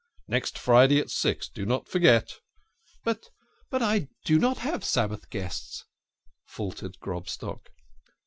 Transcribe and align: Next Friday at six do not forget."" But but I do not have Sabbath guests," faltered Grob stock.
Next 0.27 0.57
Friday 0.57 0.99
at 0.99 1.11
six 1.11 1.47
do 1.47 1.63
not 1.63 1.87
forget."" 1.87 2.31
But 3.05 3.27
but 3.69 3.83
I 3.83 4.07
do 4.25 4.39
not 4.39 4.57
have 4.57 4.83
Sabbath 4.83 5.29
guests," 5.29 5.85
faltered 6.47 6.97
Grob 6.99 7.29
stock. 7.29 7.69